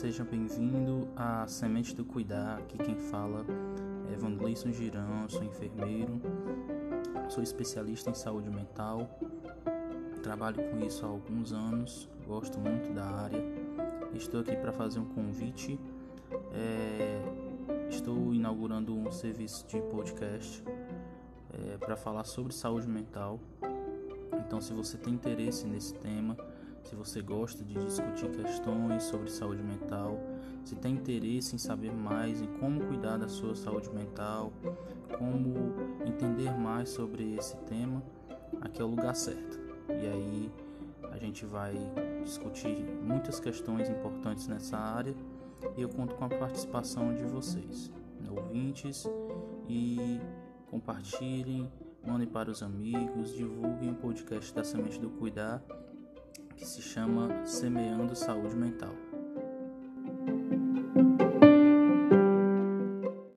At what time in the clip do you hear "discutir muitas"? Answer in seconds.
42.22-43.40